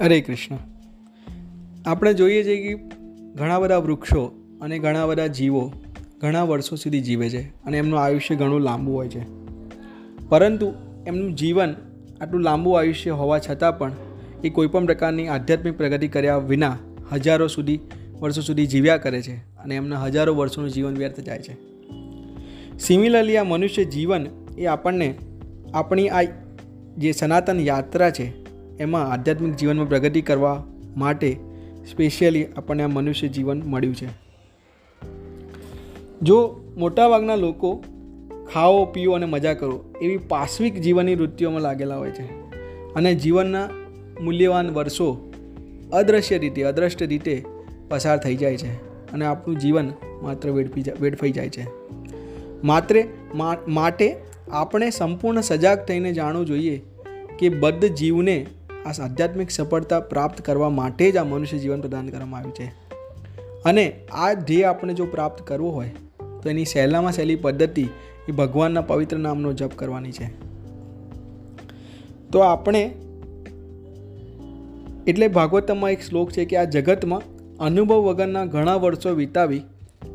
હરે 0.00 0.20
કૃષ્ણ. 0.20 0.56
આપણે 1.86 2.14
જોઈએ 2.14 2.44
છીએ 2.44 2.68
કે 2.68 2.74
ઘણા 3.34 3.58
બધા 3.58 3.76
વૃક્ષો 3.76 4.24
અને 4.60 4.78
ઘણા 4.78 5.06
બધા 5.06 5.26
જીવો 5.26 5.72
ઘણા 6.20 6.42
વર્ષો 6.42 6.76
સુધી 6.76 7.00
જીવે 7.00 7.30
છે 7.30 7.64
અને 7.64 7.78
એમનું 7.78 8.00
આયુષ્ય 8.00 8.36
ઘણું 8.36 8.60
લાંબુ 8.60 8.92
હોય 8.92 9.08
છે. 9.08 9.20
પરંતુ 10.28 10.72
એમનું 11.06 11.34
જીવન 11.34 11.74
આટલું 12.20 12.40
લાંબુ 12.40 12.70
આયુષ્ય 12.70 13.10
હોવા 13.10 13.38
છતાં 13.38 13.78
પણ 13.78 13.92
એ 14.44 14.50
કોઈપણ 14.50 14.86
પ્રકારની 14.86 15.28
આધ્યાત્મિક 15.28 15.76
પ્રગતિ 15.76 16.08
કર્યા 16.08 16.38
વિના 16.38 16.78
હજારો 17.12 17.46
સુધી 17.46 17.80
વર્ષો 18.20 18.40
સુધી 18.40 18.66
જીવ્યા 18.66 18.96
કરે 18.96 19.22
છે 19.22 19.36
અને 19.36 19.76
એમના 19.76 20.04
હજારો 20.04 20.34
વર્ષોનું 20.34 20.70
જીવન 20.70 20.96
વ્યર્થ 20.96 21.20
જાય 21.20 21.38
છે. 21.38 21.56
સિમિલરલી 22.78 23.36
આ 23.36 23.44
મનુષ્ય 23.44 23.84
જીવન 23.84 24.26
એ 24.58 24.64
આપણને 24.64 25.14
આપણી 25.74 26.08
આ 26.08 26.22
જે 26.98 27.12
સનાતન 27.12 27.60
યાત્રા 27.60 28.10
છે 28.10 28.47
એમાં 28.80 29.12
આધ્યાત્મિક 29.12 29.54
જીવનમાં 29.54 29.88
પ્રગતિ 29.88 30.22
કરવા 30.22 30.64
માટે 30.96 31.36
સ્પેશિયલી 31.90 32.44
આપણને 32.44 32.82
આ 32.82 32.88
મનુષ્ય 32.88 33.28
જીવન 33.28 33.62
મળ્યું 33.62 33.94
છે. 33.94 34.08
જો 36.22 36.60
મોટાભાગના 36.76 37.34
લોકો 37.34 37.84
ખાઓ, 38.54 38.84
પીઓ 38.84 39.12
અને 39.12 39.26
મજા 39.26 39.54
કરો, 39.54 39.84
એવી 40.02 40.16
પાશ્વિક 40.16 40.74
જીવનની 40.74 41.14
વૃત્તિઓમાં 41.14 41.60
લાગેલા 41.60 41.96
હોય 41.96 42.10
છે. 42.10 42.24
અને 42.94 43.14
જીવનના 43.14 43.68
મૂલ્યવાન 44.22 44.70
વર્ષો 44.70 45.32
અદૃશ્ય 45.92 46.38
રીતે, 46.38 46.62
અદ્રષ્ટ 46.62 47.02
રીતે 47.02 47.44
પસાર 47.88 48.18
થઈ 48.18 48.36
જાય 48.36 48.56
છે 48.56 48.74
અને 49.12 49.24
આપણું 49.24 49.58
જીવન 49.58 49.92
માત્ર 50.22 50.50
વેડફી 50.50 50.84
વેડફાઈ 51.00 51.30
જાય 51.30 51.48
છે. 51.48 51.66
માત્ર 52.64 53.04
માટે 53.68 54.16
આપણે 54.50 54.90
સંપૂર્ણ 54.90 55.40
સજાગ 55.40 55.78
થઈને 55.84 56.12
જાણવું 56.12 56.46
જોઈએ 56.46 56.82
કે 57.38 57.48
બદ્ધ 57.48 57.84
જીવને 57.84 58.46
આ 58.88 59.04
આધ્યાત્મિક 59.04 59.50
સફળતા 59.50 60.00
પ્રાપ્ત 60.00 60.40
કરવા 60.40 60.70
માટે 60.70 61.10
જ 61.10 61.16
આ 61.16 61.24
મનુષ્ય 61.24 61.58
જીવન 61.58 61.80
પ્રદાન 61.80 62.08
કરવામાં 62.08 62.40
આવ્યું 62.40 62.54
છે. 62.54 62.66
અને 63.64 63.92
આ 64.12 64.32
ધ્યેય 64.32 64.62
આપણે 64.62 64.94
જો 64.94 65.06
પ્રાપ્ત 65.06 65.42
કરવો 65.42 65.70
હોય, 65.70 65.90
તો 66.42 66.50
એની 66.50 66.64
સહેલામાં 66.64 67.12
સહેલી 67.12 67.36
પદ્ધતિ 67.36 67.88
એ 68.28 68.32
ભગવાનના 68.32 68.80
પવિત્ર 68.80 69.16
નામનો 69.16 69.52
જપ 69.52 69.70
કરવાની 69.76 70.12
છે. 70.12 70.48
તો 72.30 72.38
આપણે 72.38 72.92
એટલે 75.06 75.28
ભાગવતમાં 75.28 75.90
એક 75.90 76.00
શ્લોક 76.00 76.30
છે 76.30 76.44
કે 76.44 76.56
આ 76.56 76.64
જગતમાં 76.64 77.22
અનુભવ 77.56 77.96
વગરના 77.96 78.44
ઘણા 78.44 78.74
વર્ષો 78.74 79.10
વિતાવી 79.10 79.62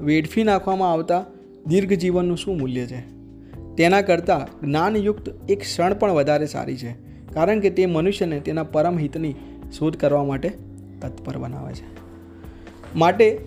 વેડફી 0.00 0.44
નાખવામાં 0.44 0.92
આવતા 0.92 1.24
દીર્ઘ 1.66 1.92
જીવનનું 1.92 2.36
શું 2.36 2.58
મૂલ્ય 2.58 2.86
છે? 2.86 3.00
તેના 3.76 4.00
કરતાં 4.00 4.66
જ્ઞાનયુક્ત 4.66 5.50
એક 5.50 5.60
ક્ષણ 5.60 5.94
પણ 5.94 6.12
વધારે 6.12 6.46
સારી 6.46 6.76
છે. 6.76 7.03
કારણ 7.34 7.60
કે 7.60 7.70
તે 7.70 7.86
મનુષ્યને 7.86 8.40
તેના 8.40 8.62
પરમ 8.62 8.98
હિતની 8.98 9.34
શોધ 9.78 9.96
કરવા 9.96 10.24
માટે 10.24 10.48
તત્પર 11.00 11.38
બનાવે 11.38 11.74
છે. 11.74 11.86
માટે 12.96 13.38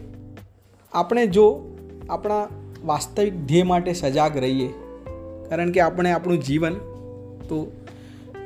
આપણે 0.94 1.28
જો 1.28 1.76
આપણા 2.10 2.48
વાસ્તવિક 2.86 3.46
ધ્યેય 3.46 3.64
માટે 3.64 3.94
સજાગ 3.94 4.38
રહીએ, 4.38 4.68
કારણ 5.50 5.72
કે 5.72 5.80
આપણે 5.80 6.12
આપણું 6.12 6.40
જીવન 6.40 6.74
તો 7.50 7.72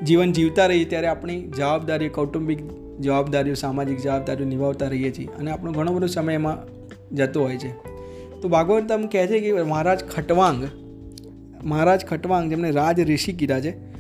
જીવન 0.04 0.32
જીવતા 0.32 0.66
રહીએ 0.66 0.86
ત્યારે 0.86 1.08
આપણી 1.08 1.42
જવાબદારીઓ, 1.48 2.10
કૌટુંબિક 2.10 2.60
જવાબદારીઓ, 3.00 3.54
સામાજિક 3.54 4.00
જવાબદારીઓ 4.00 4.48
નિભાવતા 4.48 4.88
રહીએ 4.88 5.12
છીએ 5.12 5.28
અને 5.28 5.52
આપણો 5.52 5.72
ઘણો 5.72 5.94
બધો 5.94 6.08
સમય 6.08 6.34
એમાં 6.34 6.58
જતો 7.16 7.44
હોય 7.44 7.58
છે. 7.58 7.72
તો 8.42 8.50
ભાગવતમ 8.50 9.08
કહે 9.08 9.28
છે 9.28 9.40
કે 9.40 9.64
મહારાજ 9.64 10.04
ખટવાંગ 10.04 10.68
મહારાજ 11.64 12.06
ખટવાંગ 12.06 12.50
જેમણે 12.50 12.72
રાજ 12.72 13.00
ઋષિ 13.12 13.34
કીધા 13.34 13.60
છે 13.60 13.91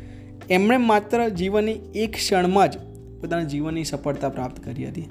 એમણે 0.50 0.78
માત્ર 0.78 1.30
જીવનની 1.30 1.72
એક 1.95 2.14
ક્ષણમાં 2.14 2.72
જ 2.72 2.78
પોતાના 3.22 3.44
જીવનની 3.44 3.84
સફળતા 3.84 4.30
પ્રાપ્ત 4.30 4.64
કરી 4.64 4.88
હતી. 4.88 5.08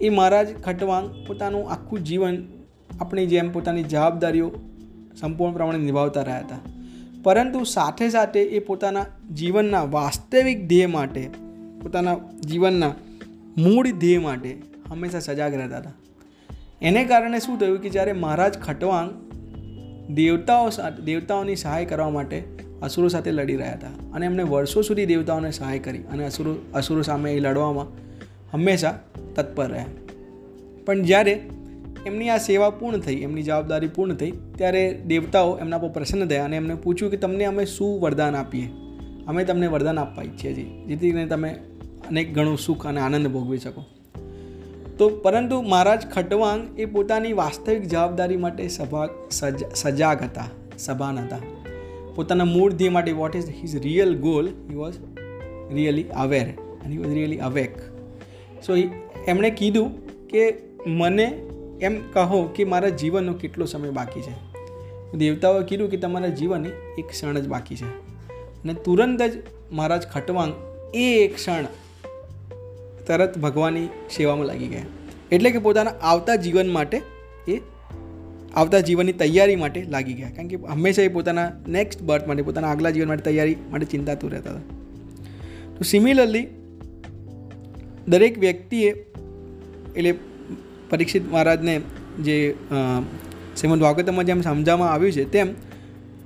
એ 0.00 0.08
મહારાજ 0.08 0.62
ખટવાંગ 0.62 1.26
પોતાનું 1.26 1.70
આખું 1.70 2.04
જીવન 2.04 2.48
આપણી 3.00 3.26
જેમ 3.26 3.52
પોતાની 3.52 3.82
જવાબદારીઓ 3.82 4.52
સંપૂર્ણ 5.20 5.52
પ્રમાણે 5.52 5.78
નિભાવતા 5.78 6.22
રહ્યા 6.22 6.38
હતા. 6.38 6.58
પરંતુ 7.22 7.64
સાથે 7.64 8.08
સાથે 8.08 8.42
એ 8.42 8.58
પોતાના 8.58 9.06
જીવનના 9.34 9.82
વાસ્તવિક 9.82 10.68
ધ્યેય 10.68 10.86
માટે, 10.86 11.28
પોતાના 11.82 12.16
જીવનના 12.48 12.94
મૂળ 13.56 13.90
ધ્યેય 13.90 14.18
માટે 14.18 14.62
હંમેશા 14.90 15.18
સજાગ 15.18 15.54
રહેતા 15.54 15.78
હતા. 15.78 15.92
એને 16.82 17.04
કારણે 17.04 17.38
શું 17.38 17.58
થયું 17.58 17.78
કે 17.78 17.88
જ્યારે 17.88 18.12
મહારાજ 18.12 18.58
ખટવાંગ 18.58 19.26
દેવતાઓ 20.14 20.70
સાથે 20.70 21.02
દેવતાઓની 21.02 21.56
સહાય 21.56 21.84
કરવા 21.84 22.10
માટે 22.10 22.65
અસુરો 22.82 23.08
સાથે 23.08 23.30
લડી 23.32 23.56
રહ્યા 23.56 23.72
હતા 23.72 23.86
અને 24.12 24.26
એમણે 24.26 24.42
વર્ષો 24.42 24.82
સુધી 24.82 25.06
દેવતાઓને 25.06 25.50
સહાય 25.50 25.78
કરી 25.78 25.98
અને 25.98 26.26
અસુરો 26.26 26.56
અસુરો 26.74 27.02
સામે 27.02 27.34
એ 27.34 27.40
લડવામાં 27.40 27.86
હંમેશા 28.52 28.98
તત્પર 29.34 29.68
રહ્યા. 29.68 29.86
પણ 30.86 31.02
જ્યારે 31.02 31.40
એમની 32.06 32.28
આ 32.28 32.38
સેવા 32.38 32.70
પૂર્ણ 32.70 32.98
થઈ, 32.98 33.14
એમની 33.14 33.42
જવાબદારી 33.42 33.88
પૂર્ણ 33.88 34.14
થઈ, 34.14 34.30
ત્યારે 34.30 35.00
દેવતાઓ 35.06 35.58
એમના 35.58 35.78
પર 35.78 35.88
પ્રસન્ન 35.88 36.26
થયા 36.26 36.44
અને 36.44 36.56
એમને 36.56 36.74
પૂછ્યું 36.74 37.10
કે 37.10 37.16
તમને 37.16 37.44
અમે 37.44 37.64
શું 37.64 38.00
વરદાન 38.00 38.34
આપીએ? 38.34 38.68
અમે 39.26 39.44
તમને 39.44 39.66
વરદાન 39.66 39.98
આપવા 39.98 40.22
ઈચ્છીએ 40.22 40.54
છીએ, 40.54 40.84
જેથી 40.86 41.10
કરીને 41.10 41.26
તમે 41.26 41.50
અનેક 42.08 42.34
ઘણું 42.34 42.58
સુખ 42.58 42.86
અને 42.86 43.00
આનંદ 43.00 43.26
ભોગવી 43.26 43.58
શકો. 43.58 43.84
તો 44.98 45.08
પરંતુ 45.08 45.62
મહારાજ 45.62 46.06
ખટવાંગ 46.06 46.80
એ 46.80 46.84
પોતાની 46.84 47.32
વાસ્તવિક 47.32 47.82
જવાબદારી 47.82 48.36
માટે 48.36 48.68
સભા 48.68 49.08
સજ, 49.30 49.64
સજાગ 49.74 50.22
હતા, 50.22 50.48
સભાન 50.78 51.18
હતા. 51.18 51.36
પોતાના 52.16 52.44
મૂળ 52.44 52.72
ધ્યેય 52.72 52.90
માટે 52.90 53.12
what 53.12 53.36
is 53.36 53.48
his 53.48 53.76
real 53.76 54.16
goal 54.16 54.48
he 54.48 54.74
was 54.74 54.94
really 55.72 56.02
aware 56.02 56.42
and 56.42 56.90
he 56.90 56.98
was 56.98 57.14
really 57.14 57.38
awake 57.38 57.78
so 58.66 58.76
એમણે 59.26 59.50
કીધું 59.50 60.06
કે 60.28 60.54
મને 60.86 61.40
એમ 61.80 62.00
કહો 62.12 62.44
કે 62.44 62.64
મારા 62.64 62.88
જીવનનો 62.88 63.32
કેટલો 63.32 63.66
સમય 63.66 63.90
બાકી 63.90 64.20
છે. 64.20 64.56
દેવતાઓએ 65.16 65.64
કીધું 65.64 65.90
કે 65.90 65.96
તમારા 65.96 66.26
જીવનની 66.26 66.68
એક 66.98 67.06
ક્ષણ 67.06 67.38
જ 67.38 67.48
બાકી 67.48 67.76
છે. 67.76 67.84
અને 68.62 68.74
તુરંત 68.74 69.22
જ 69.22 69.42
મહારાજ 69.72 70.06
ખટવાંગ 70.06 70.54
એ 70.94 71.24
એક 71.24 71.34
ક્ષણ 71.34 71.64
તરત 73.06 73.38
ભગવાનની 73.38 73.86
સેવામાં 74.16 74.46
લાગી 74.46 74.66
ગયા. 74.66 74.82
એટલે 75.32 75.50
કે 75.50 75.58
પોતાના 75.58 75.90
આવતા 75.90 76.34
જીવન 76.34 76.72
માટે 76.72 77.02
એ 77.48 77.60
આવતા 78.56 78.80
જીવનની 78.80 79.12
તૈયારી 79.12 79.56
માટે 79.56 79.80
લાગી 79.84 80.12
ગયા. 80.12 80.30
કારણ 80.30 80.48
કે 80.48 80.56
હંમેશા 80.56 81.02
એ 81.02 81.08
પોતાના 81.08 81.50
નેક્સ્ટ 81.68 82.02
બર્થ 82.02 82.26
માટે, 82.26 82.42
પોતાના 82.42 82.68
આગલા 82.68 82.90
જીવન 82.90 83.08
માટે 83.08 83.22
તૈયારી 83.22 83.56
માટે 83.70 83.86
ચિંતાતું 83.86 84.30
રહેતા 84.30 84.50
હતા. 84.50 84.64
તો 85.76 85.84
સિમિલરલી 85.84 86.46
દરેક 88.08 88.38
વ્યક્તિએ, 88.38 88.90
એટલે 89.96 90.12
પરીક્ષિત 90.90 91.32
મહારાજને 91.32 91.80
જે 92.20 92.36
શ્રીમદ 93.60 93.80
ભાગવતમાં 93.80 94.24
જેમ 94.24 94.40
સમજાવવામાં 94.40 94.92
આવ્યું 94.92 95.12
છે, 95.12 95.24
તેમ 95.30 95.48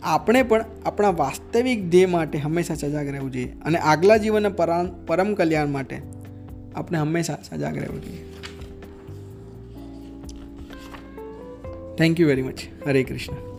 આપણે 0.03 0.43
પણ 0.43 0.65
આપણા 0.87 1.11
વાસ્તવિક 1.11 1.81
ધ્યેય 1.91 2.07
માટે 2.07 2.39
હંમેશા 2.39 2.75
સજાગ 2.75 3.09
રહેવું 3.09 3.31
જોઈએ. 3.33 3.53
અને 3.65 3.79
આગલા 3.79 4.17
જીવનના 4.17 4.49
પરમ 5.07 5.35
કલ્યાણ 5.35 5.69
માટે 5.69 5.97
આપણે 6.75 6.99
હંમેશા 6.99 7.39
સજાગ 7.49 7.79
રહેવું 7.79 8.01
જોઈએ. 8.05 8.23
Thank 11.97 12.19
you 12.19 12.27
very 12.27 12.43
much. 12.43 12.69
Hare 12.84 13.05
Krishna. 13.05 13.50